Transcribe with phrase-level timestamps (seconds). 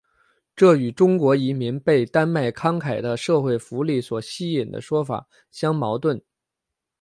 [0.55, 6.19] 这与中国移民被丹麦慷慨的社会福利所吸引的说法相矛盾。